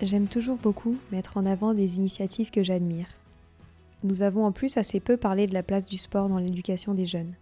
[0.00, 3.08] J'aime toujours beaucoup mettre en avant des initiatives que j'admire.
[4.04, 7.04] Nous avons en plus assez peu parlé de la place du sport dans l'éducation des
[7.04, 7.34] jeunes.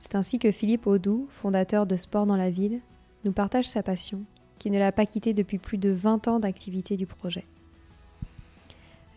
[0.00, 2.80] C'est ainsi que Philippe Audou, fondateur de Sport dans la ville,
[3.24, 4.22] nous partage sa passion,
[4.58, 7.44] qui ne l'a pas quitté depuis plus de 20 ans d'activité du projet.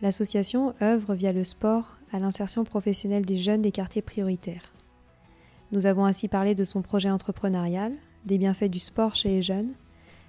[0.00, 4.72] L'association œuvre via le sport à l'insertion professionnelle des jeunes des quartiers prioritaires.
[5.72, 7.90] Nous avons ainsi parlé de son projet entrepreneurial,
[8.24, 9.72] des bienfaits du sport chez les jeunes,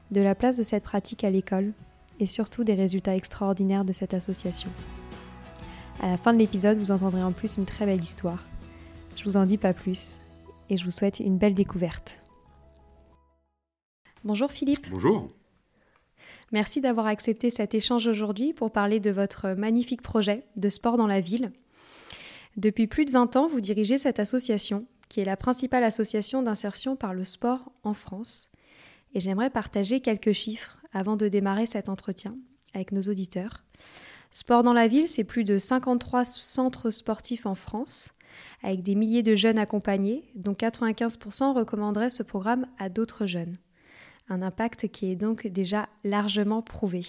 [0.10, 1.74] de la place de cette pratique à l'école
[2.20, 4.70] et surtout des résultats extraordinaires de cette association.
[6.02, 8.44] À la fin de l'épisode, vous entendrez en plus une très belle histoire.
[9.16, 10.22] Je vous en dis pas plus
[10.70, 12.22] et je vous souhaite une belle découverte.
[14.24, 14.88] Bonjour Philippe.
[14.92, 15.30] Bonjour.
[16.52, 21.08] Merci d'avoir accepté cet échange aujourd'hui pour parler de votre magnifique projet de sport dans
[21.08, 21.52] la ville.
[22.56, 26.96] Depuis plus de 20 ans, vous dirigez cette association, qui est la principale association d'insertion
[26.96, 28.52] par le sport en France.
[29.14, 32.36] Et j'aimerais partager quelques chiffres avant de démarrer cet entretien
[32.74, 33.64] avec nos auditeurs.
[34.32, 38.12] Sport dans la ville, c'est plus de 53 centres sportifs en France,
[38.64, 43.58] avec des milliers de jeunes accompagnés, dont 95% recommanderaient ce programme à d'autres jeunes.
[44.30, 47.06] Un impact qui est donc déjà largement prouvé.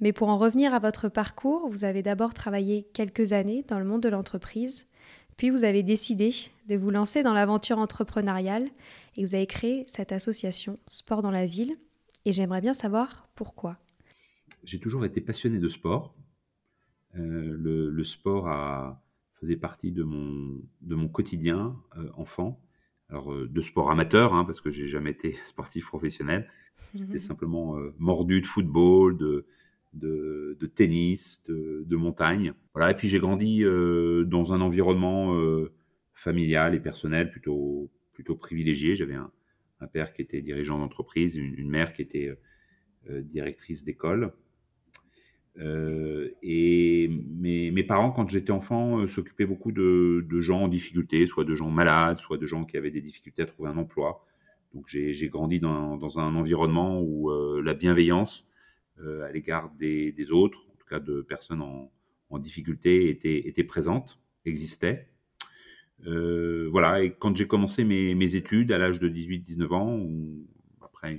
[0.00, 3.86] Mais pour en revenir à votre parcours, vous avez d'abord travaillé quelques années dans le
[3.86, 4.86] monde de l'entreprise,
[5.36, 6.34] puis vous avez décidé
[6.68, 8.68] de vous lancer dans l'aventure entrepreneuriale
[9.16, 11.74] et vous avez créé cette association Sport dans la ville.
[12.26, 13.78] Et j'aimerais bien savoir pourquoi.
[14.64, 16.16] J'ai toujours été passionné de sport.
[17.14, 19.00] Euh, le, sport a,
[19.40, 22.60] faisait partie de mon, de mon quotidien euh, enfant.
[23.10, 26.50] Alors, euh, de sport amateur, hein, parce que j'ai jamais été sportif professionnel.
[26.96, 29.46] J'étais simplement mordu de football, de,
[29.92, 32.54] de, de tennis, de, de, montagne.
[32.74, 32.90] Voilà.
[32.90, 35.34] Et puis j'ai grandi dans un environnement
[36.14, 38.94] familial et personnel plutôt, plutôt privilégié.
[38.94, 39.30] J'avais un,
[39.80, 42.36] un, père qui était dirigeant d'entreprise, une, mère qui était
[43.08, 44.32] directrice d'école.
[45.58, 51.44] Euh, et mes, parents, quand j'étais enfant, euh, s'occupaient beaucoup de, gens en difficulté, soit
[51.44, 54.24] de gens malades, soit de gens qui avaient des difficultés à trouver un emploi.
[54.74, 58.46] Donc j'ai grandi dans, un environnement où euh, la bienveillance
[58.98, 65.08] à l'égard des, autres, en tout cas de personnes en, difficulté, était, présente, existait.
[66.04, 70.46] Voilà, et quand j'ai commencé mes, études à l'âge de 18-19 ans, ou
[70.82, 71.18] après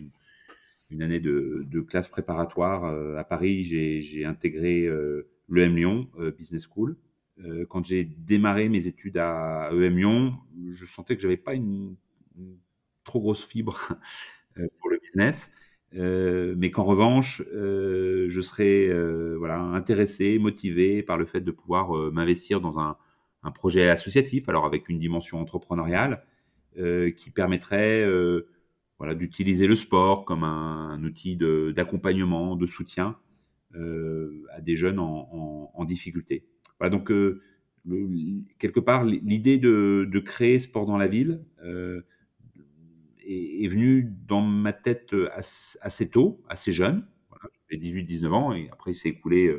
[0.89, 3.63] une, année de, classe préparatoire euh, à Paris.
[3.63, 6.97] J'ai intégré euh, l'EM Lyon euh, Business School.
[7.69, 10.37] quand j'ai démarré mes études à EM Lyon,
[10.71, 11.95] je sentais que j'avais pas une,
[13.03, 13.77] trop grosse fibre
[14.79, 15.51] pour le business.
[15.95, 21.51] Euh, mais qu'en revanche, euh, je serais euh, voilà, intéressé, motivé par le fait de
[21.51, 22.97] pouvoir m'investir dans un,
[23.43, 26.23] un, projet associatif, alors avec une dimension entrepreneuriale,
[27.15, 28.05] qui permettrait
[28.99, 31.37] voilà, d'utiliser le sport comme un, outil
[31.75, 33.17] d'accompagnement, de, soutien
[33.75, 36.45] euh, à des jeunes en, difficulté.
[36.79, 37.41] Voilà, donc euh,
[38.59, 42.01] quelque part, l'idée de, créer Sport dans la ville euh,
[43.25, 45.15] est, venue dans ma tête
[45.81, 47.05] assez, tôt, assez jeune.
[47.69, 49.55] J'avais 18-19 ans et après il s'est écoulé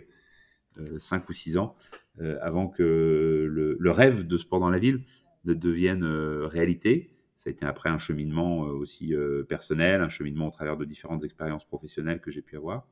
[0.99, 1.77] 5 euh, ou 6 ans
[2.21, 5.05] euh, avant que le, rêve de Sport dans la ville
[5.44, 10.49] ne devienne réalité ça a été après un cheminement euh, aussi euh, personnel, un cheminement
[10.49, 12.87] au travers de différentes expériences professionnelles que j'ai pu avoir.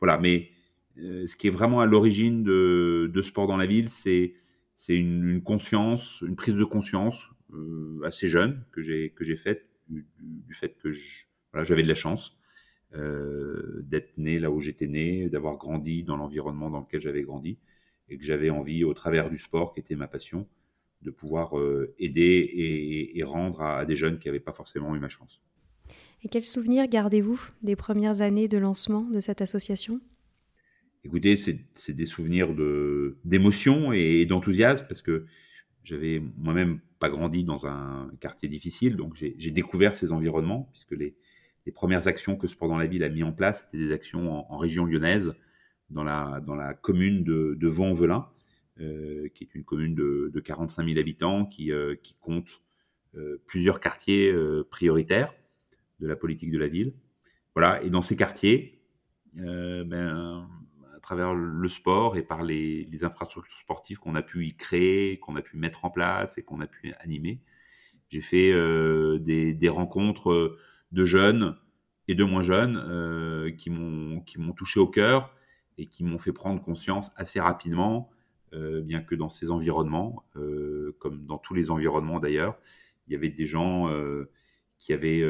[0.00, 0.52] Voilà, mais
[0.98, 4.34] euh, ce qui est vraiment à l'origine de, Sport dans la ville, c'est
[4.88, 10.06] une, conscience, une prise de conscience euh, assez jeune que j'ai que j'ai faite du,
[10.54, 10.90] fait que
[11.62, 12.41] j'avais de la chance euh,
[12.94, 17.58] d'être né là où j'étais né, d'avoir grandi dans l'environnement dans lequel j'avais grandi
[18.08, 20.46] et que j'avais envie, au travers du sport qui était ma passion,
[21.02, 25.08] de pouvoir euh, aider et, rendre à, des jeunes qui n'avaient pas forcément eu ma
[25.08, 25.40] chance.
[26.22, 30.00] Et quels souvenirs gardez-vous des premières années de lancement de cette association?
[31.04, 32.54] Écoutez, c'est des souvenirs
[33.24, 35.26] d'émotion et d'enthousiasme parce que
[35.82, 41.16] j'avais moi-même pas grandi dans un quartier difficile, donc j'ai découvert ces environnements puisque les,
[41.66, 44.50] les, premières actions que Sport dans la ville a mis en place, c'était des actions
[44.52, 45.34] en, région lyonnaise,
[45.90, 48.28] dans la, dans la commune de, de Vaux-en-Velin.
[48.80, 52.62] Euh, qui est une commune de, de 45 000 habitants, qui, euh, qui compte
[53.14, 54.34] euh, plusieurs quartiers
[54.70, 55.34] prioritaires
[56.00, 56.94] de la politique de la ville.
[57.54, 58.80] voilà, et dans ces quartiers,
[59.34, 60.48] ben,
[60.96, 65.36] à travers le sport et par les, infrastructures sportives qu'on a pu y créer, qu'on
[65.36, 67.40] a pu mettre en place et qu'on a pu animer,
[68.08, 68.52] j'ai fait
[69.20, 70.58] des, rencontres
[70.92, 71.56] de jeunes
[72.08, 75.34] et de moins jeunes qui m'ont touché au cœur
[75.78, 78.10] et qui m'ont fait prendre conscience assez rapidement
[78.54, 82.58] euh, bien que dans ces environnements, euh, comme dans tous les environnements d'ailleurs,
[83.06, 84.30] il y avait des gens euh,
[84.78, 85.24] qui avaient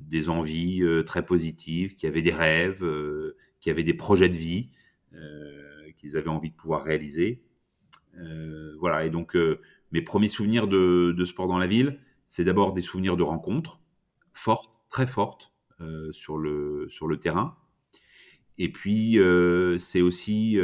[0.00, 2.84] des envies très positives, qui avaient des rêves,
[3.60, 4.70] qui avaient des projets de vie
[5.96, 7.40] qu'ils avaient envie de pouvoir réaliser.
[8.80, 9.36] voilà, et donc
[9.92, 13.80] mes premiers souvenirs de, de, sport dans la ville, c'est d'abord des souvenirs de rencontres
[14.38, 15.52] fortes, très fortes
[16.12, 17.56] sur, le, sur le terrain.
[18.56, 19.18] Et puis,
[19.78, 20.58] c'est aussi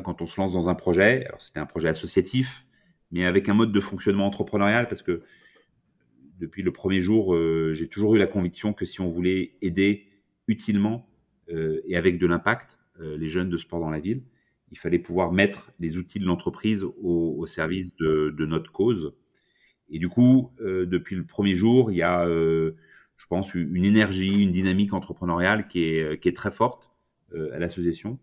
[0.00, 2.64] quand on se lance dans un projet, alors c'était un projet associatif,
[3.10, 5.22] mais avec un mode de fonctionnement entrepreneurial, parce que
[6.38, 10.06] depuis le premier jour, euh, j'ai toujours eu la conviction que si on voulait aider
[10.46, 11.08] utilement
[11.50, 14.22] euh, et avec de l'impact euh, les jeunes de sport dans la ville,
[14.70, 19.12] il fallait pouvoir mettre les outils de l'entreprise au, service de, notre cause.
[19.90, 24.52] Et du coup, depuis le premier jour, il y a, je pense, une énergie, une
[24.52, 26.90] dynamique entrepreneuriale qui est, est très forte
[27.34, 28.18] à l'association.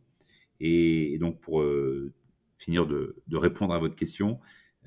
[0.60, 2.14] Et, donc, pour euh,
[2.58, 4.40] finir de, répondre à votre question,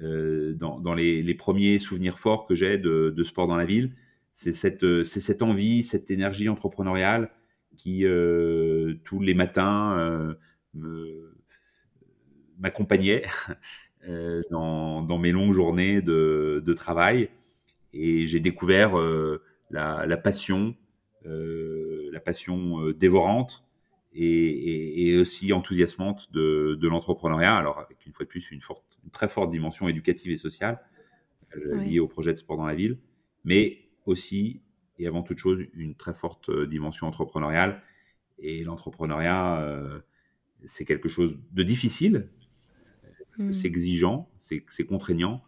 [0.02, 3.94] euh, dans, les, premiers souvenirs forts que j'ai de, sport dans la ville,
[4.32, 7.30] c'est cette, envie, cette énergie entrepreneuriale
[7.76, 10.36] qui, euh, tous les matins,
[12.58, 13.24] m'accompagnait
[14.50, 17.28] dans, mes longues journées de, travail.
[17.92, 18.92] Et j'ai découvert
[19.70, 20.74] la, passion,
[21.24, 23.64] la passion dévorante
[24.14, 27.56] et, aussi enthousiasmante de, l'entrepreneuriat.
[27.56, 30.80] Alors, avec une fois de plus une, forte, très forte dimension éducative et sociale
[31.56, 32.98] euh, liée au projet de sport dans la ville,
[33.44, 34.62] mais aussi
[34.98, 37.82] et avant toute chose une très forte euh, dimension entrepreneuriale.
[38.38, 40.00] Et l'entrepreneuriat, euh,
[40.64, 42.28] c'est quelque chose de difficile,
[43.40, 43.52] mmh.
[43.52, 45.42] c'est exigeant, c'est contraignant,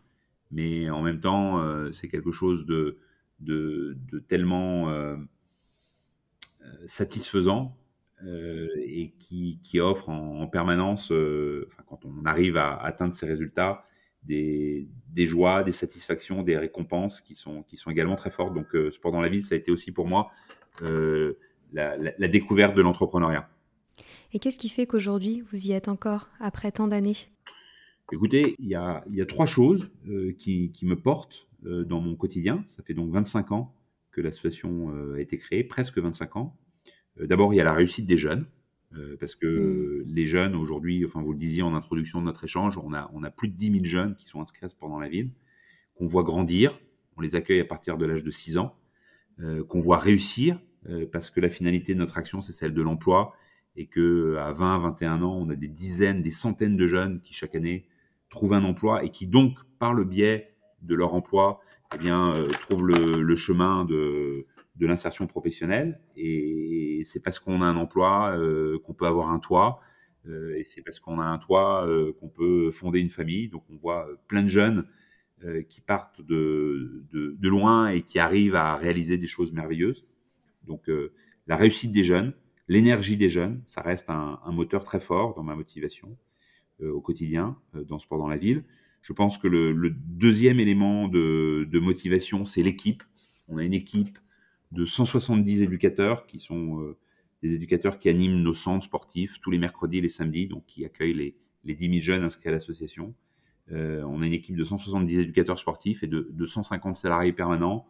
[0.51, 1.63] mais en même temps,
[1.93, 2.99] c'est quelque chose de,
[3.41, 3.97] de,
[4.29, 5.17] tellement
[6.87, 7.77] satisfaisant
[8.25, 13.85] euh, et qui, offre en, permanence, euh, quand on arrive à atteindre ces résultats,
[14.23, 14.87] des,
[15.17, 18.55] joies, des satisfactions, des récompenses qui sont, qui sont également très fortes.
[18.55, 20.31] Donc, euh, Sport dans la ville, ça a été aussi pour moi
[21.73, 23.49] la, découverte de l'entrepreneuriat.
[24.33, 27.17] Et qu'est-ce qui fait qu'aujourd'hui, vous y êtes encore après tant d'années?
[28.13, 29.91] Écoutez, il y a, y a, trois choses
[30.39, 32.63] qui, qui, me portent dans mon quotidien.
[32.67, 33.75] Ça fait donc 25 ans
[34.13, 36.57] que l'association a été créée, presque 25 ans.
[37.21, 38.47] Euh, d'abord, il y a la réussite des jeunes,
[38.95, 40.15] euh, parce que mm.
[40.15, 43.23] les jeunes aujourd'hui, enfin vous le disiez en introduction de notre échange, on a, on
[43.23, 45.31] a plus de 10 000 jeunes qui sont inscrits pendant la ville,
[45.95, 46.79] qu'on voit grandir,
[47.17, 48.75] on les accueille à partir de l'âge de 6 ans,
[49.41, 50.61] euh, qu'on voit réussir,
[51.13, 53.37] parce que la finalité de notre action, c'est celle de l'emploi,
[53.77, 57.35] et que à 20, 21 ans, on a des dizaines, des centaines de jeunes qui
[57.35, 57.87] chaque année
[58.33, 61.61] trouvent un emploi et qui donc, par le biais de leur emploi,
[61.95, 62.35] eh bien,
[62.69, 64.47] trouvent le, le chemin de,
[64.77, 66.01] de l'insertion professionnelle.
[66.17, 69.81] Et c'est parce qu'on a un emploi euh, qu'on peut avoir un toit.
[70.29, 73.49] Euh, et c'est parce qu'on a un toit euh, qu'on peut fonder une famille.
[73.49, 74.87] Donc on voit plein de jeunes
[75.69, 80.07] qui partent de, de, loin et qui arrivent à réaliser des choses merveilleuses.
[80.63, 80.89] Donc
[81.49, 82.33] la réussite des jeunes,
[82.69, 86.17] l'énergie des jeunes, ça reste un, moteur très fort dans ma motivation
[86.83, 88.65] au quotidien, dans Sport dans la ville.
[89.03, 93.03] Je pense que le, deuxième élément de, motivation, c'est l'équipe.
[93.49, 94.19] On a une équipe
[94.71, 96.97] de 170 éducateurs qui sont euh,
[97.43, 100.85] des éducateurs qui animent nos centres sportifs tous les mercredis et les samedis, donc qui
[100.85, 103.15] accueillent les, les 10 000 jeunes inscrits à l'association.
[103.73, 107.87] Euh, on a une équipe de 170 éducateurs sportifs et de, de 150 salariés permanents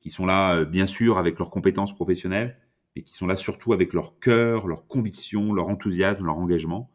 [0.00, 2.56] qui sont là, euh, bien sûr, avec leurs compétences professionnelles,
[2.94, 6.90] mais qui sont là surtout avec leur cœur, leur conviction, leur enthousiasme, leur engagement.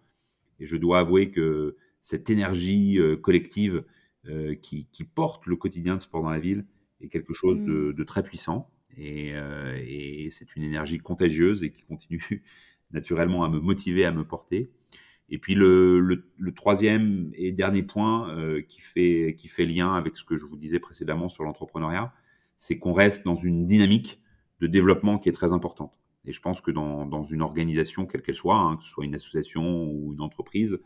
[0.61, 3.83] Et je dois avouer que cette énergie collective
[4.61, 6.65] qui, qui, porte le quotidien de sport dans la ville
[7.01, 7.93] est quelque chose de, mmh.
[7.93, 8.69] de très puissant.
[8.99, 12.43] Euh, et, c'est une énergie contagieuse et qui continue
[12.91, 14.71] naturellement à me motiver, à me porter.
[15.29, 16.25] Et puis le,
[16.55, 20.57] troisième et dernier point euh, qui, fait, qui fait lien avec ce que je vous
[20.57, 22.13] disais précédemment sur l'entrepreneuriat,
[22.57, 24.21] c'est qu'on reste dans une dynamique
[24.59, 25.93] de développement qui est très importante.
[26.25, 29.15] Et je pense que dans, une organisation, quelle qu'elle soit, hein, que ce soit une
[29.15, 30.79] association ou une entreprise,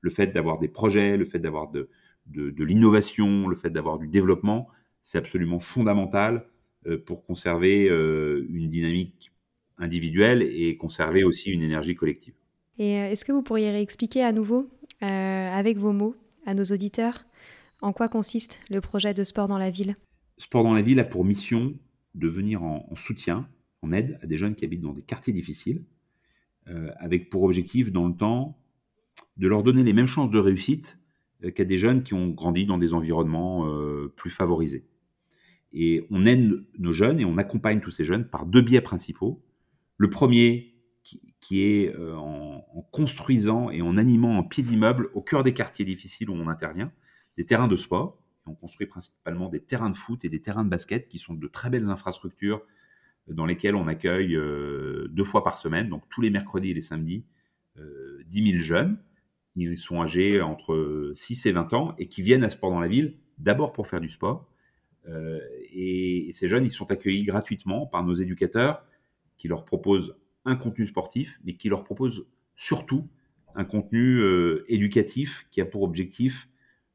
[0.00, 1.88] le fait d'avoir des projets, le fait d'avoir de,
[2.26, 4.68] de l'innovation, le fait d'avoir du développement,
[5.04, 6.46] c'est absolument fondamental
[6.86, 9.32] euh, pour conserver euh, une dynamique
[9.78, 12.34] individuelle et conserver aussi une énergie collective.
[12.78, 14.68] Et euh, est-ce que vous pourriez réexpliquer à nouveau,
[15.00, 17.26] avec vos mots, à nos auditeurs,
[17.82, 19.94] en quoi consiste le projet de sport dans la ville?
[20.38, 21.74] Sport dans la ville a pour mission
[22.14, 23.46] de venir en, soutien,
[23.84, 25.84] en aide à des jeunes qui habitent dans des quartiers difficiles,
[26.96, 28.58] avec pour objectif dans le temps
[29.36, 30.98] de leur donner les mêmes chances de réussite
[31.54, 33.68] qu'à des jeunes qui ont grandi dans des environnements
[34.16, 34.86] plus favorisés.
[35.74, 39.44] Et on aide nos jeunes et on accompagne tous ces jeunes par deux biais principaux.
[39.98, 40.74] Le premier,
[41.44, 45.84] qui, est euh, en, construisant et en animant en pied d'immeuble au cœur des quartiers
[45.84, 46.90] difficiles où on intervient,
[47.36, 48.18] des terrains de sport.
[48.46, 51.46] on construit principalement des terrains de foot et des terrains de basket qui sont de
[51.46, 52.62] très belles infrastructures
[53.28, 56.80] dans lesquelles on accueille euh, deux fois par semaine, donc tous les mercredis et les
[56.80, 57.24] samedis,
[57.76, 58.98] 10 euh, 000 jeunes
[59.54, 62.88] qui sont âgés entre 6 et 20 ans et qui viennent à Sport dans la
[62.88, 64.48] ville d'abord pour faire du sport.
[65.72, 68.84] et ces jeunes, ils sont accueillis gratuitement par nos éducateurs
[69.36, 72.26] qui leur proposent un contenu sportif, mais qui leur propose
[72.56, 73.08] surtout
[73.54, 76.48] un contenu euh, éducatif qui a pour objectif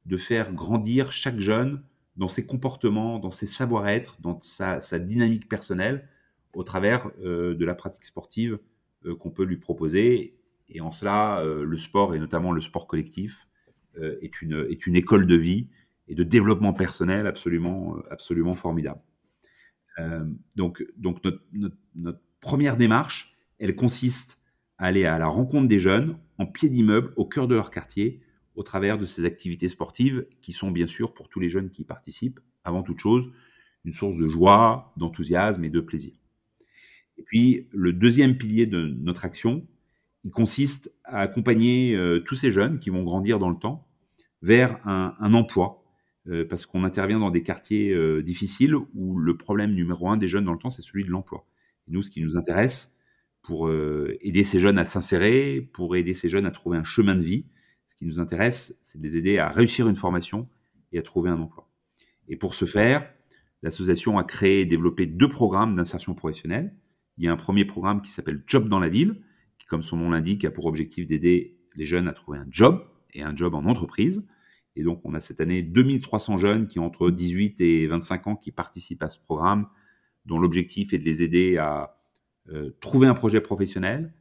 [0.06, 1.84] de faire grandir chaque jeune
[2.18, 6.08] dans ses comportements, dans ses savoir-être, dans sa, dynamique personnelle,
[6.54, 8.60] au travers euh, de la pratique sportive
[9.06, 10.36] euh, qu'on peut lui proposer.
[10.70, 13.48] Et en cela, le sport, et notamment le sport collectif,
[13.98, 15.68] est, une, est une école de vie
[16.08, 18.04] et de développement personnel absolument,
[18.54, 19.02] formidable.
[20.56, 21.42] donc, donc notre,
[21.96, 24.40] notre première démarche, elle consiste
[24.78, 28.22] à aller à la rencontre des jeunes en pied d'immeuble au cœur de leur quartier
[28.56, 31.84] au travers de ces activités sportives qui sont bien sûr pour tous les jeunes qui
[31.84, 33.32] y participent, avant toute chose,
[33.86, 36.14] une source de joie, d'enthousiasme et de plaisir.
[37.20, 39.68] Et puis le deuxième pilier de notre action,
[40.24, 43.86] il consiste à accompagner euh, tous ces jeunes qui vont grandir dans le temps
[44.42, 45.84] vers un, emploi,
[46.30, 50.30] euh, parce qu'on intervient dans des quartiers euh, difficiles où le problème numéro un des
[50.30, 51.46] jeunes dans le temps, c'est celui de l'emploi.
[51.90, 52.96] Nous, ce qui nous intéresse,
[53.42, 53.72] pour
[54.22, 57.46] aider ces jeunes à s'insérer, pour aider ces jeunes à trouver un chemin de vie.
[57.88, 60.48] Ce qui nous intéresse, c'est de les aider à réussir une formation
[60.92, 61.68] et à trouver un emploi.
[62.28, 63.12] Et pour ce faire,
[63.64, 66.76] l'association a créé et développé deux programmes d'insertion professionnelle.
[67.20, 69.22] Il y a un premier programme qui s'appelle Job dans la ville,
[69.60, 72.84] qui, comme son nom l'indique, a pour objectif d'aider les jeunes à trouver un job
[73.14, 74.26] et un job en entreprise.
[74.78, 78.36] Et donc, on a cette année 2300 jeunes qui ont entre 18 et 25 ans
[78.38, 79.68] qui participent à ce programme,
[80.26, 81.98] dont l'objectif est de les aider à
[82.50, 84.14] euh, trouver un projet professionnel,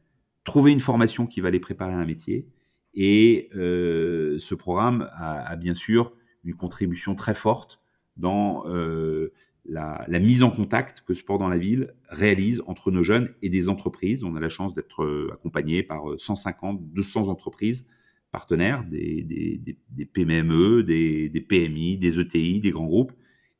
[0.43, 2.49] trouver une formation qui va les préparer à un métier.
[2.93, 6.11] Et euh, ce programme a, bien sûr
[6.43, 7.81] une contribution très forte
[8.17, 9.31] dans euh,
[9.65, 13.69] la, mise en contact que Sport dans la ville réalise entre nos jeunes et des
[13.69, 14.23] entreprises.
[14.23, 17.85] On a la chance d'être accompagné par 150, 200 entreprises
[18.31, 23.13] partenaires, des, des, PME, des, PMI, des ETI, des grands groupes,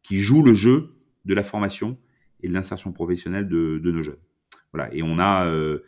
[0.04, 1.98] qui jouent le jeu de la formation
[2.42, 4.20] et de l'insertion professionnelle de nos jeunes.
[4.74, 4.94] Voilà.
[4.94, 5.80] Et on a euh,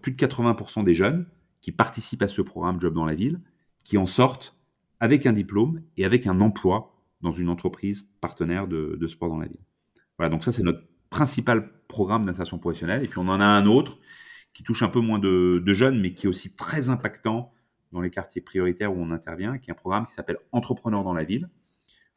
[0.00, 1.26] plus de 80% des jeunes
[1.60, 3.40] qui participent à ce programme Job dans la ville,
[3.84, 4.56] qui en sortent
[4.98, 9.46] avec un diplôme et avec un emploi dans une entreprise partenaire de, sport dans la
[9.46, 9.60] ville.
[10.18, 13.04] Voilà, donc ça c'est notre principal programme d'insertion professionnelle.
[13.04, 13.98] Et puis on en a un autre
[14.52, 17.52] qui touche un peu moins de, jeunes, mais qui est aussi très impactant
[17.92, 21.14] dans les quartiers prioritaires où on intervient, qui est un programme qui s'appelle Entrepreneurs dans
[21.14, 21.48] la ville,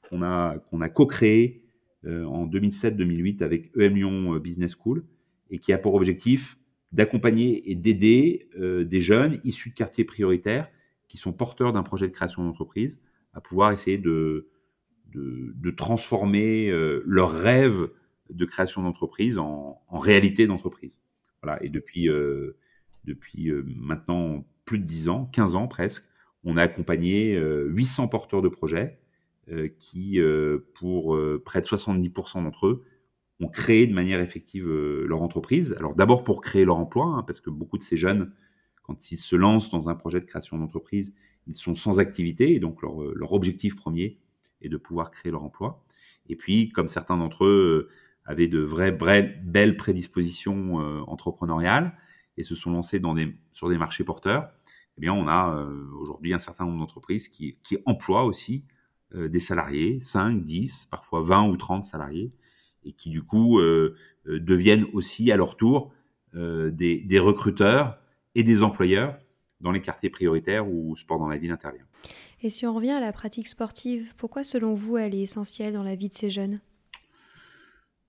[0.09, 1.63] qu'on a, qu'on a co-créé
[2.05, 5.03] euh, en 2007-2008 avec EM Lyon Business School,
[5.49, 6.57] et qui a pour objectif
[6.91, 10.69] d'accompagner et d'aider euh, des jeunes issus de quartiers prioritaires
[11.07, 12.99] qui sont porteurs d'un projet de création d'entreprise
[13.33, 14.47] à pouvoir essayer de,
[15.15, 17.89] de, transformer euh, leur rêve
[18.29, 20.99] de création d'entreprise en, réalité d'entreprise.
[21.41, 21.61] Voilà.
[21.63, 22.57] Et depuis, euh,
[23.05, 26.03] depuis maintenant plus de 10 ans, 15 ans presque,
[26.43, 28.99] on a accompagné 800 porteurs de projets
[29.79, 30.19] qui,
[30.73, 32.83] pour près de 70% d'entre eux,
[33.43, 35.75] ont créé de manière effective euh, leur entreprise.
[35.77, 38.31] Alors d'abord pour créer leur emploi, hein, parce que beaucoup de ces jeunes,
[38.83, 41.13] quand ils se lancent dans un projet de création d'entreprise,
[41.47, 44.17] ils sont sans activité, et donc euh, leur, objectif premier
[44.63, 45.83] est de pouvoir créer leur emploi.
[46.27, 47.93] Et puis, comme certains d'entre eux euh,
[48.25, 50.75] avaient de vraies belles prédispositions
[51.07, 51.93] entrepreneuriales
[52.37, 53.01] et se sont lancés
[53.51, 54.49] sur des marchés porteurs,
[54.97, 55.67] eh bien, on a
[55.99, 58.63] aujourd'hui un certain nombre d'entreprises qui, emploient aussi
[59.13, 62.31] des salariés, 5, 10, parfois 20 ou 30 salariés,
[62.85, 63.95] et qui du coup euh,
[64.27, 65.93] euh, deviennent aussi à leur tour
[66.35, 67.97] euh, des, recruteurs
[68.35, 69.17] et des employeurs
[69.61, 71.85] dans les quartiers prioritaires où Sport dans la ville intervient.
[72.43, 75.83] Et si on revient à la pratique sportive, pourquoi selon vous elle est essentielle dans
[75.83, 76.59] la vie de ces jeunes?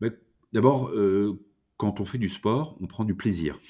[0.00, 0.12] Ben,
[0.52, 0.92] D'abord,
[1.76, 3.60] quand on fait du sport, on prend du plaisir.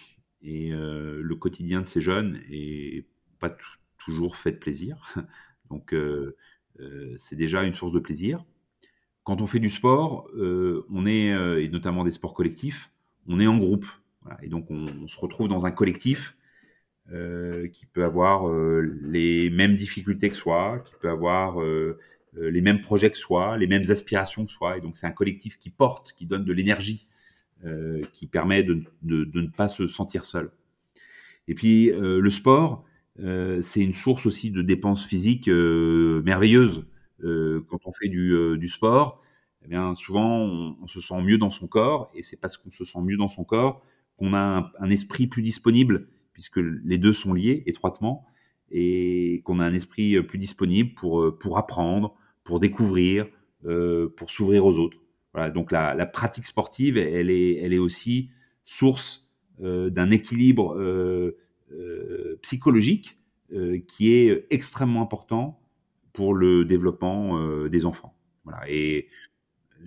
[0.40, 3.06] Et le quotidien de ces jeunes est
[3.38, 3.54] pas
[3.98, 5.14] toujours fait de plaisir.
[5.70, 5.94] Donc,
[7.16, 8.44] c'est déjà une source de plaisir
[9.24, 12.90] quand on fait du sport, euh, on est, euh, et notamment des sports collectifs,
[13.26, 13.86] on est en groupe.
[14.42, 16.43] et donc, on, se retrouve dans un collectif euh,
[17.72, 18.50] qui peut avoir
[19.02, 21.58] les mêmes difficultés que soi, qui peut avoir
[22.34, 24.78] les mêmes projets que soi, les mêmes aspirations que soi.
[24.78, 27.06] Et donc c'est un collectif qui porte, qui donne de l'énergie,
[28.12, 30.50] qui permet de, ne pas se sentir seul.
[31.46, 32.84] Et puis le sport,
[33.18, 36.86] c'est une source aussi de dépenses physiques merveilleuses.
[37.22, 39.22] quand on fait du, du sport,
[39.64, 42.84] eh bien souvent on, se sent mieux dans son corps, et c'est parce qu'on se
[42.84, 43.82] sent mieux dans son corps
[44.16, 48.26] qu'on a un, esprit plus disponible, puisque les deux sont liés étroitement,
[48.70, 52.14] et qu'on a un esprit plus disponible pour, pour apprendre,
[52.44, 53.26] pour découvrir,
[53.64, 54.98] euh, pour s'ouvrir aux autres.
[55.32, 58.30] Voilà, donc la, pratique sportive, elle est, elle est aussi
[58.64, 59.26] source
[59.62, 61.36] euh, d'un équilibre euh,
[61.72, 63.18] euh psychologique
[63.52, 65.60] euh, qui est extrêmement important
[66.12, 68.14] pour le développement euh, des enfants.
[68.44, 69.08] Voilà, et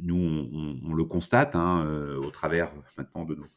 [0.01, 1.87] nous, on, on le constate hein,
[2.17, 3.47] au travers maintenant de nos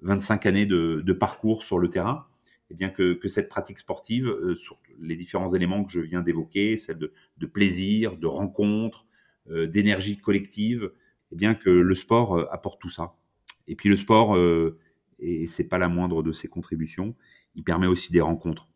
[0.00, 2.26] 25 années de, parcours sur le terrain,
[2.70, 6.76] eh bien que, cette pratique sportive, euh, sur les différents éléments que je viens d'évoquer,
[6.76, 9.06] celle de, plaisir, de rencontre,
[9.50, 10.90] euh, d'énergie collective,
[11.32, 13.14] eh bien que le sport euh, apporte tout ça.
[13.68, 14.38] Et puis le sport,
[15.18, 17.16] et c'est pas la moindre de ses contributions,
[17.56, 18.68] il permet aussi des rencontres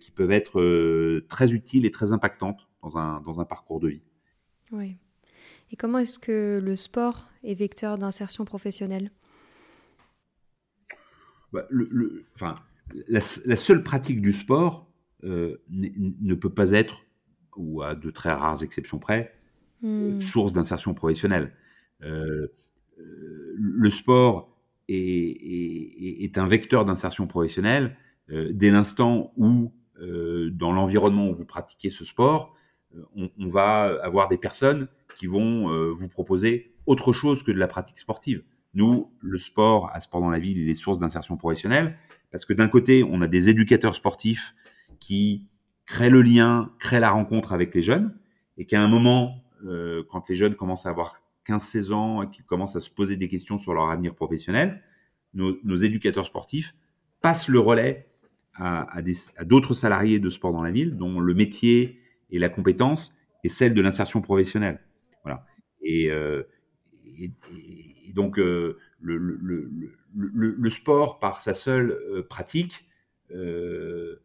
[0.00, 4.02] qui peuvent être très utiles et très impactantes dans un, dans un parcours de vie.
[4.72, 4.96] Oui.
[5.70, 9.10] Et comment est-ce que le sport est vecteur d'insertion professionnelle?
[11.52, 12.56] Bah, le, enfin,
[13.08, 14.90] la, seule pratique du sport
[15.24, 17.04] euh, ne peut pas être,
[17.56, 19.34] ou à de très rares exceptions près,
[19.84, 20.20] euh, hmm.
[20.20, 21.52] source d'insertion professionnelle.
[22.02, 22.48] Euh,
[22.96, 24.56] le sport
[24.88, 27.96] est, est, est un vecteur d'insertion professionnelle
[28.28, 32.54] dès l'instant où, dans l'environnement où vous pratiquez ce sport,
[33.16, 37.68] on, on, va avoir des personnes qui vont vous proposer autre chose que de la
[37.68, 38.42] pratique sportive.
[38.74, 41.96] Nous, le sport, à Sport dans la ville, il est source d'insertion professionnelle
[42.30, 44.54] parce que d'un côté, on a des éducateurs sportifs
[45.00, 45.46] qui
[45.86, 48.14] créent le lien, créent la rencontre avec les jeunes
[48.58, 52.44] et qu'à un moment, euh, quand les jeunes commencent à avoir 15-16 ans et qu'ils
[52.44, 54.82] commencent à se poser des questions sur leur avenir professionnel,
[55.34, 56.74] nos, éducateurs sportifs
[57.20, 58.08] passent le relais
[58.54, 63.16] à, à d'autres salariés de sport dans la ville dont le métier et la compétence
[63.44, 64.80] est celle de l'insertion professionnelle.
[65.22, 65.46] Voilà.
[65.82, 66.42] Et, euh,
[67.18, 72.86] et, et donc, euh, le, sport, par sa seule euh, pratique,
[73.34, 74.16] euh,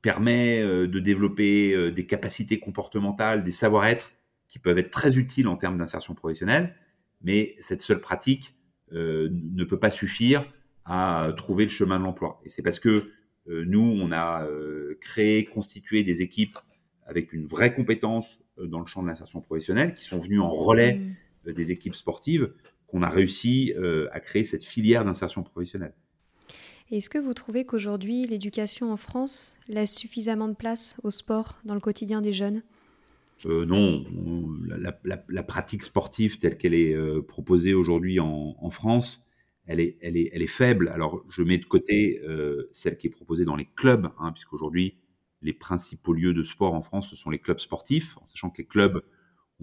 [0.00, 4.12] permet de développer des capacités comportementales, des savoir-être
[4.48, 6.74] qui peuvent être très utiles en termes d'insertion professionnelle,
[7.22, 8.56] mais cette seule pratique
[8.90, 10.44] ne peut pas suffire
[10.84, 12.40] à trouver le chemin de l'emploi.
[12.44, 13.12] Et c'est parce que
[13.46, 14.44] nous, on a
[15.00, 16.58] créé, constitué des équipes
[17.06, 20.94] avec une vraie compétence dans le champ de l'insertion professionnelle, qui sont venues en relais
[20.94, 21.14] mmh.
[21.46, 22.52] Des équipes sportives
[22.92, 25.94] qu'on a réussi euh, à créer cette filière d'insertion professionnelle.
[26.90, 31.74] Est-ce que vous trouvez qu'aujourd'hui, l'éducation en France laisse suffisamment de place au sport dans
[31.74, 32.62] le quotidien des jeunes?
[33.46, 34.04] Euh, Non,
[34.68, 39.24] la, pratique sportive telle qu'elle est euh, proposée aujourd'hui en, France,
[39.66, 40.88] elle est, elle, est, elle est, faible.
[40.88, 42.20] Alors, je mets de côté
[42.72, 44.98] celle qui est proposée dans les clubs, hein, puisqu'aujourd'hui,
[45.40, 48.58] les principaux lieux de sport en France, ce sont les clubs sportifs, en sachant que
[48.58, 49.02] les clubs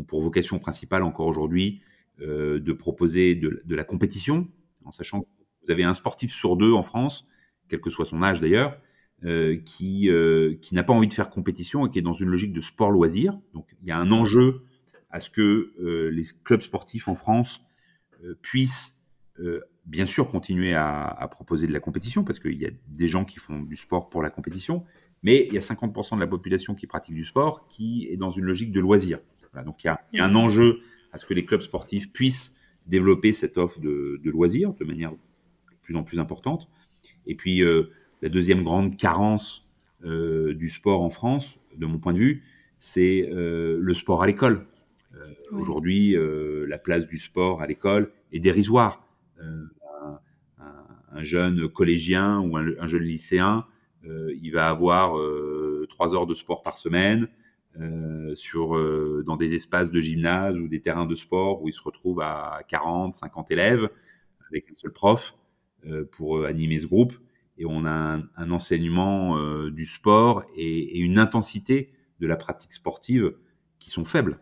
[0.03, 1.81] pour vocation principale encore aujourd'hui
[2.21, 4.47] euh, de proposer de, la compétition,
[4.83, 5.27] en sachant que
[5.63, 7.27] vous avez un sportif sur deux en France,
[7.69, 8.77] quel que soit son âge d'ailleurs,
[9.23, 12.29] euh, qui, euh, qui n'a pas envie de faire compétition et qui est dans une
[12.29, 13.39] logique de sport loisir.
[13.53, 14.63] Donc il y a un enjeu
[15.11, 15.73] à ce que
[16.11, 17.61] les clubs sportifs en France
[18.43, 19.01] puissent
[19.85, 23.25] bien sûr continuer à, à, proposer de la compétition, parce qu'il y a des gens
[23.25, 24.85] qui font du sport pour la compétition,
[25.23, 28.29] mais il y a 50% de la population qui pratique du sport qui est dans
[28.29, 29.19] une logique de loisir.
[29.51, 30.79] Voilà, donc il y, a, il y, a, un enjeu
[31.11, 35.11] à ce que les clubs sportifs puissent développer cette offre de, de loisirs de manière
[35.11, 35.17] de
[35.81, 36.69] plus en plus importante.
[37.25, 39.69] Et puis, euh, la deuxième grande carence
[40.03, 42.43] euh, du sport en France, de mon point de vue,
[42.79, 44.65] c'est euh, le sport à l'école.
[45.51, 46.15] Aujourd'hui,
[46.67, 49.03] la place du sport à l'école est dérisoire.
[49.41, 49.67] Un,
[50.59, 53.65] un, un, jeune collégien ou un, un jeune lycéen,
[54.03, 55.19] il va avoir
[55.89, 57.27] trois heures de sport par semaine,
[57.77, 61.73] euh, sur, euh, dans des espaces de gymnase ou des terrains de sport où il
[61.73, 63.89] se retrouve à 40, 50 élèves
[64.49, 65.35] avec un seul prof
[65.85, 67.13] euh, pour animer ce groupe.
[67.57, 69.37] Et on a un, enseignement
[69.69, 73.35] du sport et, et, une intensité de la pratique sportive
[73.79, 74.39] qui sont faibles.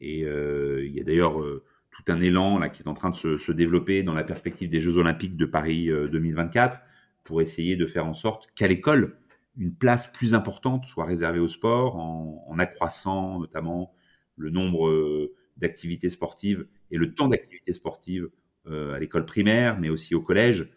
[0.00, 1.42] Et il y a d'ailleurs
[1.90, 4.70] tout un élan là qui est en train de se, se, développer dans la perspective
[4.70, 6.78] des Jeux Olympiques de Paris 2024
[7.24, 9.18] pour essayer de faire en sorte qu'à l'école,
[9.56, 13.94] une place plus importante soit réservée au sport en, accroissant notamment
[14.36, 18.28] le nombre euh, d'activités sportives et le temps d'activités sportives
[18.66, 20.68] euh, à l'école primaire, mais aussi au collège.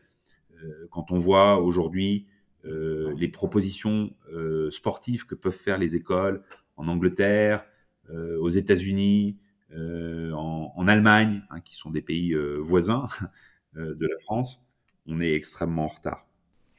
[0.64, 2.28] Euh, quand on voit aujourd'hui
[2.66, 4.14] les propositions
[4.70, 6.44] sportives que peuvent faire les écoles
[6.76, 7.66] en Angleterre,
[8.12, 9.38] aux États-Unis,
[9.74, 13.08] en, Allemagne, hein, qui sont des pays voisins
[13.76, 14.62] de la France,
[15.08, 16.28] on est extrêmement en retard.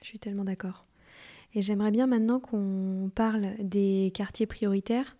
[0.02, 0.82] Je suis tellement d'accord.
[1.54, 5.16] Et j'aimerais bien maintenant qu'on parle des quartiers prioritaires.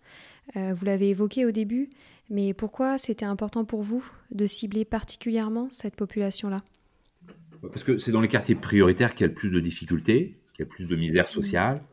[0.55, 1.89] vous l'avez évoqué au début,
[2.29, 6.61] mais pourquoi c'était important pour vous de cibler particulièrement cette population-là?
[7.61, 10.59] Parce que c'est dans les quartiers prioritaires qu'il y a le plus de difficultés, qu'il
[10.59, 11.83] y a le plus de misère sociale,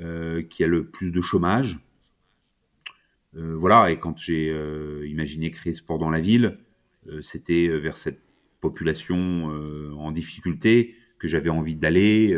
[0.00, 1.78] euh, qu'il y a le plus de chômage.
[3.36, 6.58] Euh, voilà, et quand j'ai euh, imaginé créer Sport dans la ville,
[7.22, 8.20] c'était vers cette
[8.60, 9.46] population
[9.96, 12.36] en difficulté que j'avais envie d'aller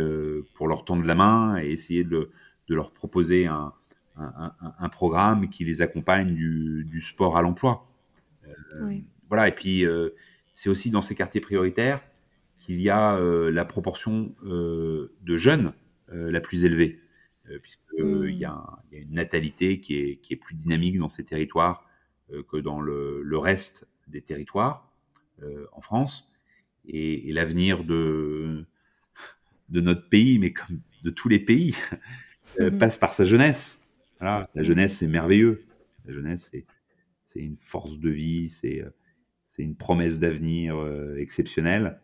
[0.54, 2.30] pour leur tendre la main et essayer de,
[2.68, 3.72] de leur proposer un,
[4.16, 7.86] un, programme qui les accompagne du, sport à l'emploi.
[8.46, 10.10] Euh, voilà, et puis euh,
[10.54, 12.00] c'est aussi dans ces quartiers prioritaires
[12.58, 15.72] qu'il y a euh, la proportion de jeunes
[16.08, 17.00] la plus élevée,
[17.62, 18.28] puisqu'il hmm.
[18.28, 21.86] y, a une natalité qui est, qui est, plus dynamique dans ces territoires
[22.48, 24.92] que dans le, reste des territoires
[25.72, 26.30] en France.
[26.86, 28.66] Et, l'avenir de,
[29.72, 31.74] de notre pays, mais comme de tous les pays,
[32.60, 32.78] hmm.
[32.78, 33.82] passe par sa jeunesse
[34.22, 35.64] la jeunesse, c'est merveilleux.
[36.04, 36.50] La jeunesse,
[37.24, 38.82] c'est une force de vie, c'est
[39.58, 42.00] une promesse d'avenir euh, exceptionnelle.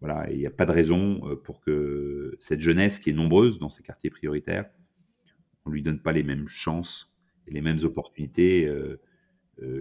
[0.00, 3.58] Voilà, il n'y a pas de raison euh, pour que cette jeunesse, qui est nombreuse
[3.58, 4.70] dans ces quartiers prioritaires,
[5.64, 7.12] on lui donne pas les mêmes chances
[7.46, 9.00] et les mêmes opportunités euh,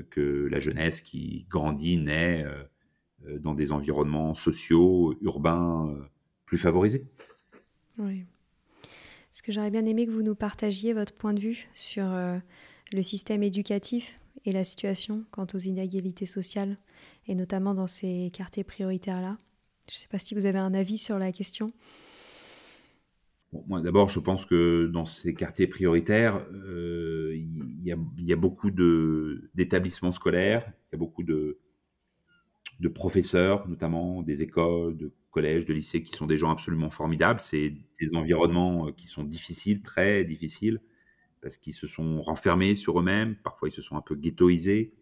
[0.10, 2.44] que la jeunesse qui grandit, naît
[3.40, 5.96] dans des environnements sociaux, urbains
[6.48, 7.06] plus favorisés.
[8.00, 8.24] Oui.
[9.32, 12.40] Est-ce que j'aurais bien aimé que vous nous partagiez votre point de vue sur euh,
[12.94, 16.78] le système éducatif et la situation quant aux inégalités sociales,
[17.28, 19.38] et notamment dans ces quartiers prioritaires-là?
[19.90, 21.68] Je ne sais pas si vous avez un avis sur la question.
[23.68, 30.12] moi, d'abord, je pense que dans ces quartiers prioritaires, euh, il y, a beaucoup d'établissements
[30.12, 31.60] scolaires, il y a beaucoup de,
[32.80, 37.40] de professeurs, notamment des écoles, de de lycées, qui sont des gens absolument formidables.
[37.40, 40.82] C'est des environnements euh, qui sont difficiles, très difficiles,
[41.42, 43.36] parce qu'ils se sont renfermés sur eux-mêmes.
[43.44, 44.94] Parfois, ils se sont un peu ghettoisés.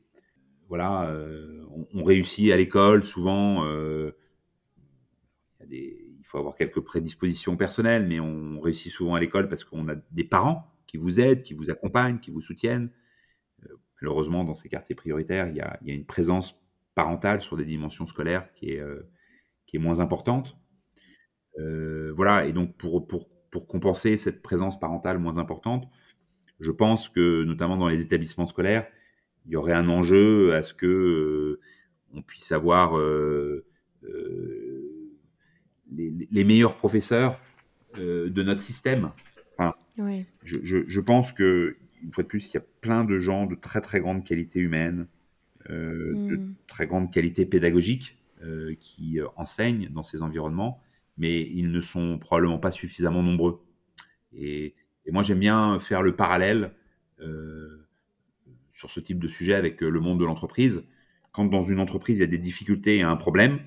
[0.68, 3.66] Voilà, euh, on, réussit à l'école souvent.
[3.66, 4.12] Euh,
[5.70, 9.96] il faut avoir quelques prédispositions personnelles, mais on réussit souvent à l'école parce qu'on a
[10.12, 12.90] des parents qui vous aident, qui vous accompagnent, qui vous soutiennent.
[14.02, 16.60] malheureusement, dans ces quartiers prioritaires, il y a une présence
[16.94, 18.82] parentale sur des dimensions scolaires qui est,
[19.66, 20.58] qui est moins importante.
[21.60, 25.88] Euh, voilà, et donc pour, pour, pour, compenser cette présence parentale moins importante,
[26.60, 28.88] je pense que notamment dans les établissements scolaires,
[29.46, 31.62] il y aurait un enjeu à ce que euh,
[32.14, 33.66] on puisse avoir euh,
[35.92, 37.40] les, les, meilleurs professeurs
[37.96, 39.12] de notre système.
[39.58, 39.76] Enfin,
[40.44, 43.46] je, je, je, pense que, une fois de plus, il y a plein de gens
[43.46, 45.08] de très très grande qualité humaine,
[45.70, 46.54] de hmm.
[46.68, 48.18] très grande qualité pédagogique,
[48.80, 50.82] qui euh, enseignent dans ces environnements,
[51.18, 53.62] mais ils ne sont probablement pas suffisamment nombreux.
[54.34, 54.76] Et,
[55.12, 56.74] moi, j'aime bien faire le parallèle
[57.20, 57.88] euh,
[58.74, 60.84] sur ce type de sujet avec le monde de l'entreprise.
[61.32, 63.60] Quand dans une entreprise, il y a des difficultés et un problème,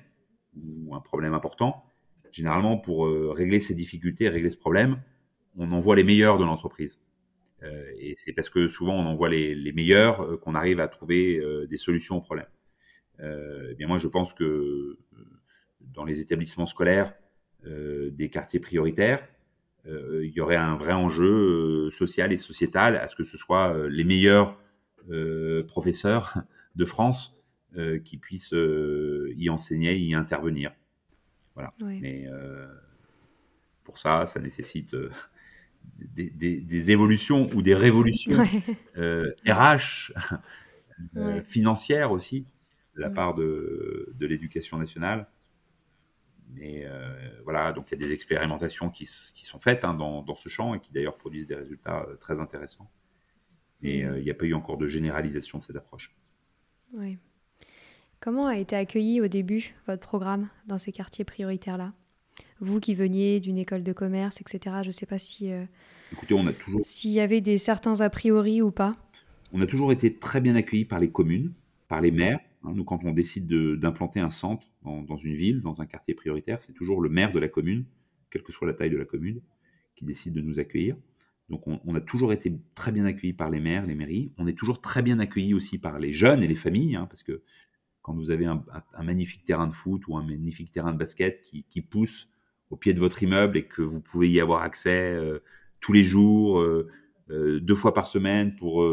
[0.57, 1.85] ou un problème important,
[2.31, 5.01] généralement, pour régler ces difficultés, régler ce problème,
[5.55, 6.99] on envoie les meilleurs de l'entreprise.
[7.97, 12.17] et c'est parce que souvent on envoie les meilleurs qu'on arrive à trouver des solutions
[12.17, 12.47] aux problèmes.
[13.21, 14.97] Euh, eh bien moi je pense que euh,
[15.81, 17.13] dans les établissements scolaires
[17.65, 19.27] euh, des quartiers prioritaires,
[19.85, 24.03] il y aurait un vrai enjeu social et sociétal à ce que ce soit les
[24.03, 24.55] meilleurs
[25.67, 26.35] professeurs
[26.75, 27.41] de France
[28.05, 30.73] qui puissent y enseigner, y intervenir.
[31.55, 31.73] Voilà.
[31.79, 32.27] Mais
[33.83, 34.95] pour ça, ça nécessite
[35.97, 38.43] des, évolutions ou des révolutions
[39.47, 40.11] RH,
[41.45, 42.45] financières aussi,
[42.99, 43.13] la mm.
[43.13, 45.27] part de, de l'éducation nationale.
[46.53, 50.23] Mais euh, voilà, donc il y a des expérimentations qui, qui sont faites hein, dans,
[50.23, 52.89] dans, ce champ et qui d'ailleurs produisent des résultats euh, très intéressants.
[53.81, 54.07] Mais mm.
[54.07, 56.15] euh, il n'y a pas eu encore de généralisation de cette approche.
[56.93, 57.17] Oui.
[58.19, 61.93] Comment a été accueilli au début votre programme dans ces quartiers prioritaires-là?
[62.59, 65.51] Vous qui veniez d'une école de commerce, etc., je ne sais pas si.
[66.11, 66.81] Écoutez, on a toujours.
[66.83, 68.93] S'il y avait des certains a priori ou pas?
[69.53, 71.53] On a toujours été très bien accueillis par les communes,
[71.87, 75.85] par les maires nous, quand on décide d'implanter un centre dans, une ville, dans un
[75.85, 77.85] quartier prioritaire, c'est toujours le maire de la commune,
[78.29, 79.41] quelle que soit la taille de la commune,
[79.95, 80.95] qui décide de nous accueillir.
[81.49, 84.31] Donc on, a toujours été très bien accueillis par les maires, les mairies.
[84.37, 87.23] On est toujours très bien accueillis aussi par les jeunes et les familles, hein, parce
[87.23, 87.41] que
[88.03, 88.63] quand vous avez un,
[89.03, 92.29] magnifique terrain de foot ou un magnifique terrain de basket qui, pousse
[92.69, 95.39] au pied de votre immeuble et que vous pouvez y avoir accès euh,
[95.79, 96.87] tous les jours, euh,
[97.29, 98.83] deux fois par semaine pour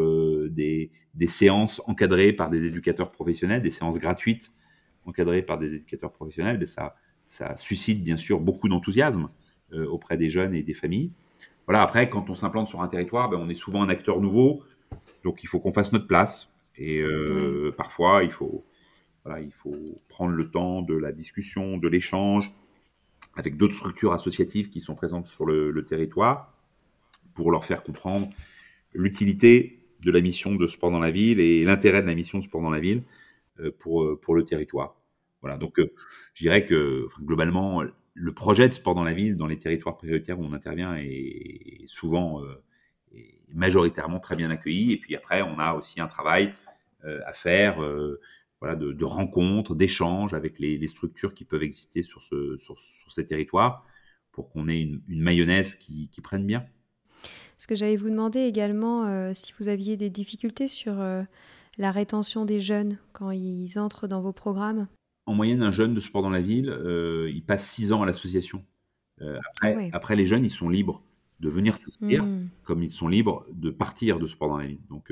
[0.50, 4.52] des, des, séances encadrées par des éducateurs professionnels, des séances gratuites
[5.06, 6.96] encadrées par des éducateurs professionnels, mais ça,
[7.26, 9.30] ça suscite bien sûr beaucoup d'enthousiasme
[9.72, 11.12] auprès des jeunes et des familles.
[11.66, 14.62] Voilà, après, quand on s'implante sur un territoire, ben, on est souvent un acteur nouveau,
[15.24, 16.50] donc il faut qu'on fasse notre place.
[16.76, 17.02] Et
[17.76, 18.64] parfois, il faut,
[19.40, 22.52] il faut prendre le temps de la discussion, de l'échange
[23.36, 26.55] avec d'autres structures associatives qui sont présentes sur le, territoire
[27.36, 28.28] pour leur faire comprendre
[28.92, 32.44] l'utilité de la mission de sport dans la ville et l'intérêt de la mission de
[32.44, 33.02] sport dans la ville
[33.60, 34.96] euh, pour, euh, pour le territoire.
[35.42, 35.92] Voilà, donc euh,
[36.34, 37.82] je dirais que globalement,
[38.14, 41.86] le projet de sport dans la ville, dans les territoires prioritaires où on intervient, est,
[41.86, 42.42] souvent,
[43.54, 44.92] majoritairement très bien accueilli.
[44.92, 46.52] Et puis après, on a aussi un travail
[47.04, 47.78] à faire
[48.60, 52.76] voilà, de, rencontres, d'échanges avec les, structures qui peuvent exister sur, ce, sur,
[53.08, 53.86] ces territoires
[54.32, 56.66] pour qu'on ait une, mayonnaise qui, prenne bien.
[57.58, 61.22] Ce que j'allais vous demander également, euh, si vous aviez des difficultés sur euh,
[61.78, 64.86] la rétention des jeunes quand ils entrent dans vos programmes.
[65.26, 68.06] En moyenne, un jeune de sport dans la ville, euh, il passe six ans à
[68.06, 68.62] l'association.
[69.20, 71.02] Après, après, les jeunes, ils sont libres
[71.40, 72.50] de venir s'inscrire, mmh.
[72.64, 74.80] comme ils sont libres de partir de sport dans la ville.
[74.90, 75.10] Donc,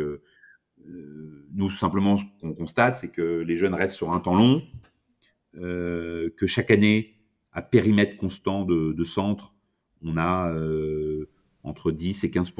[0.89, 4.63] euh, nous, simplement, ce qu'on constate, c'est que les jeunes restent sur un temps long,
[5.57, 7.15] euh, que chaque année,
[7.53, 9.55] à périmètre constant de, centre,
[10.03, 11.29] on a euh,
[11.65, 12.53] entre 10 et 15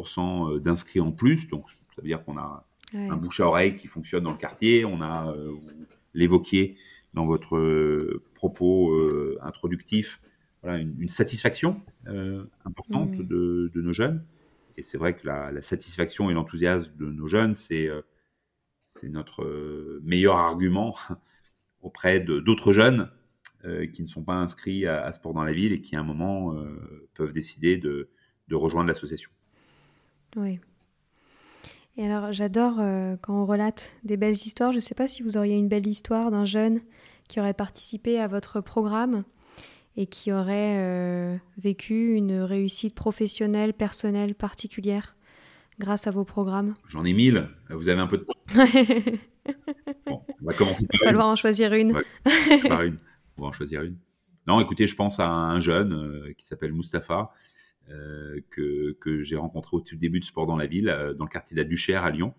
[0.61, 1.49] d'inscrits en plus.
[1.49, 4.85] Donc, ça veut dire qu'on a un bouche à oreille qui fonctionne dans le quartier.
[4.85, 5.71] On a, vous
[6.15, 6.77] l'évoquiez
[7.13, 8.93] dans votre propos
[9.43, 10.21] introductif,
[10.63, 11.81] voilà, une, satisfaction
[12.65, 13.27] importante mmh.
[13.27, 14.25] de, nos jeunes.
[14.77, 17.89] Et c'est vrai que la, la satisfaction et l'enthousiasme de nos jeunes, c'est
[19.09, 20.97] notre euh, meilleur argument
[21.83, 23.11] auprès d'autres jeunes
[23.65, 26.05] euh, qui ne sont pas inscrits à, Sport dans la ville et qui à un
[26.05, 28.09] moment euh, peuvent décider de,
[28.53, 29.31] rejoindre l'association.
[30.37, 30.59] Oui.
[31.97, 32.77] Et alors j'adore
[33.23, 34.73] quand on relate des belles histoires.
[34.73, 36.81] Je ne sais pas si vous auriez une belle histoire d'un jeune
[37.29, 39.23] qui aurait participé à votre programme
[39.97, 45.15] et qui aurait vécu une réussite professionnelle, personnelle particulière
[45.79, 47.49] grâce à vos programmes J'en ai mille.
[47.71, 48.35] Vous avez un peu de temps.
[50.07, 51.93] bon, on va commencer par Il va falloir en choisir une.
[52.69, 52.99] par une.
[53.37, 53.97] On va en choisir une.
[54.47, 57.25] Non, écoutez, je pense à un jeune euh, qui s'appelle Mustapha, euh,
[57.89, 61.31] que, que j'ai rencontré au tout début de Sport dans la ville, euh, dans le
[61.31, 62.35] quartier d'Aduchère à Lyon,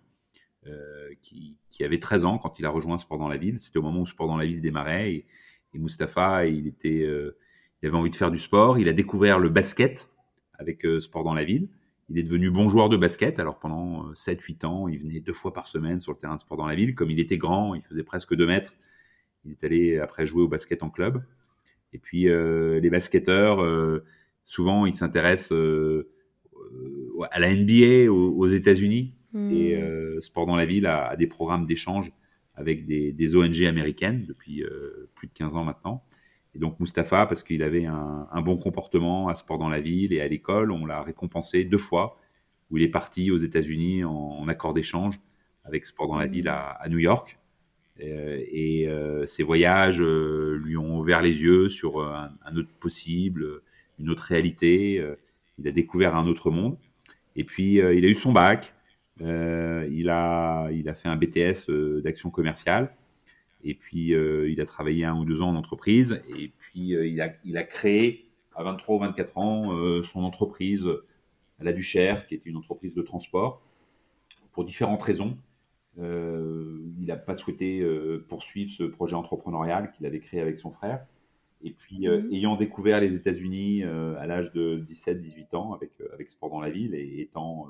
[1.22, 3.60] qui, qui, avait 13 ans quand il a rejoint Sport dans la ville.
[3.60, 5.14] C'était au moment où Sport dans la ville démarrait.
[5.14, 5.26] Et,
[5.76, 6.74] et Mustapha, il,
[7.84, 8.80] avait envie de faire du sport.
[8.80, 10.10] Il a découvert le basket
[10.58, 11.70] avec Sport dans la ville.
[12.10, 13.40] Il est devenu bon joueur de basket.
[13.40, 16.40] Alors pendant 7-8 euh, ans, il venait deux fois par semaine sur le terrain de
[16.40, 16.94] sport dans la ville.
[16.94, 18.76] Comme il était grand, il faisait presque 2 mètres.
[19.44, 21.24] Il est allé après jouer au basket en club.
[21.94, 24.04] Et puis euh, les basketteurs, euh,
[24.46, 25.52] souvent, ils s'intéressent
[27.32, 29.14] à la NBA aux, États-Unis.
[29.34, 29.52] Hmm.
[29.52, 29.78] Et
[30.22, 32.12] Sport dans la ville a, des programmes d'échange
[32.56, 34.64] avec des, des, ONG américaines depuis
[35.14, 36.04] plus de 15 ans maintenant.
[36.56, 40.22] Et donc Mustapha, parce qu'il avait un, bon comportement à sport dans la ville et
[40.22, 42.18] à l'école, on l'a récompensé deux fois,
[42.72, 45.20] où il est parti aux États-Unis en, accord d'échange
[45.66, 47.38] avec Sport dans la ville à, New York.
[48.02, 53.62] Euh, et, euh, ces voyages euh, lui ont ouvert les yeux sur un, autre possible,
[54.00, 55.04] une autre réalité.
[55.60, 56.78] il a découvert un autre monde.
[57.36, 58.74] Et puis il a eu son bac.
[59.20, 61.70] il, a, il a fait un BTS
[62.04, 62.94] d'action commerciale.
[63.66, 66.22] Et puis, euh, il a travaillé un ou deux ans en entreprise.
[66.38, 70.24] Et puis, euh, il, a, il, a, créé à 23 ou 24 ans euh, son
[70.24, 70.88] entreprise
[71.60, 73.64] à la Duchère, qui est une entreprise de transport,
[74.52, 75.38] pour différentes raisons.
[75.98, 77.84] il n'a pas souhaité
[78.30, 81.06] poursuivre ce projet entrepreneurial qu'il avait créé avec son frère.
[81.66, 82.30] Et puis, mmh.
[82.32, 86.96] ayant découvert les États-Unis à l'âge de 17-18 ans avec, avec Sport dans la ville
[86.96, 87.68] et étant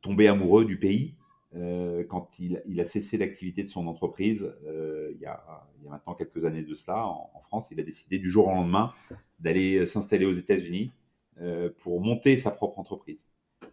[0.00, 1.14] tombé amoureux du pays,
[1.54, 6.44] euh, quand il, a cessé l'activité de son entreprise, euh, il, y a, maintenant quelques
[6.44, 8.92] années de cela, en, France, il a décidé du jour au lendemain
[9.38, 10.92] d'aller s'installer aux États-Unis
[11.40, 13.28] euh, pour monter sa propre entreprise.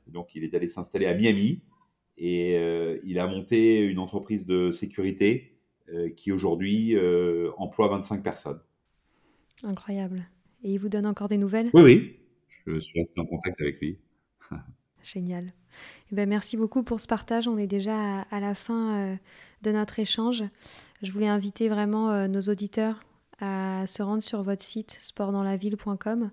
[0.08, 1.62] donc, il est allé s'installer à Miami
[2.18, 2.56] et
[3.06, 5.54] il a monté une entreprise de sécurité
[6.16, 6.96] qui aujourd'hui
[7.58, 8.60] emploie 25 personnes.
[9.64, 10.26] Incroyable.
[10.64, 11.70] Et il vous donne encore des nouvelles?
[11.74, 12.20] Oui, oui.
[12.66, 13.98] Je suis resté en contact avec lui.
[15.04, 15.54] Génial.
[16.12, 17.48] Eh ben, merci beaucoup pour ce partage.
[17.48, 19.16] On est déjà à, la fin euh,
[19.62, 20.44] de notre échange.
[21.02, 23.00] Je voulais inviter vraiment euh, nos auditeurs
[23.40, 26.32] à se rendre sur votre site sportdanslaville.com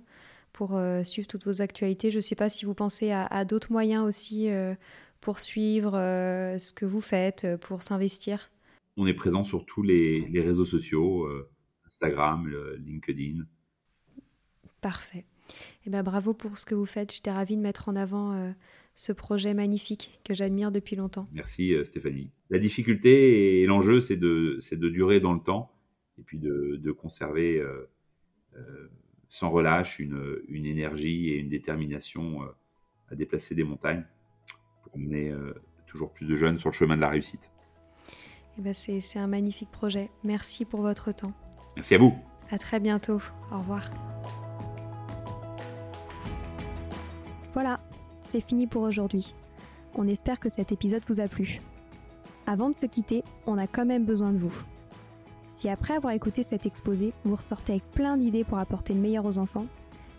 [0.52, 2.10] pour euh, suivre toutes vos actualités.
[2.10, 4.48] Je ne sais pas si vous pensez à, d'autres moyens aussi
[5.20, 8.50] pour suivre ce que vous faites, pour s'investir.
[8.96, 11.28] On est présent sur tous les, les réseaux sociaux,
[11.85, 13.44] Instagram, LinkedIn.
[14.80, 15.24] Parfait.
[15.87, 17.12] Eh ben, bravo pour ce que vous faites.
[17.12, 18.50] J'étais ravie de mettre en avant euh,
[18.94, 21.28] ce projet magnifique que j'admire depuis longtemps.
[21.32, 22.30] Merci euh, Stéphanie.
[22.50, 25.72] La difficulté et l'enjeu, c'est de, de durer dans le temps
[26.18, 27.90] et puis de, de conserver euh,
[29.28, 32.40] sans relâche une, une, énergie et une détermination
[33.11, 34.04] à déplacer des montagnes
[34.82, 35.35] pour emmener
[35.87, 37.50] toujours plus de jeunes sur le chemin de la réussite.
[38.58, 40.10] Eh ben c'est un magnifique projet.
[40.24, 41.32] Merci pour votre temps.
[41.76, 42.14] Merci à vous.
[42.50, 43.20] À très bientôt.
[43.52, 43.90] Au revoir.
[47.52, 47.80] Voilà,
[48.22, 49.34] c'est fini pour aujourd'hui.
[49.94, 51.60] On espère que cet épisode vous a plu.
[52.46, 54.54] Avant de se quitter, on a quand même besoin de vous.
[55.48, 59.24] Si après avoir écouté cet exposé, vous ressortez avec plein d'idées pour apporter le meilleur
[59.24, 59.66] aux enfants,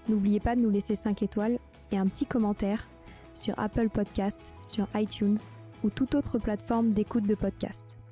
[0.10, 1.60] n'oubliez pas de nous laisser 5 étoiles
[1.91, 2.89] et un petit commentaire
[3.36, 5.38] sur Apple Podcast, sur iTunes
[5.84, 7.97] ou toute autre plateforme d'écoute de podcast.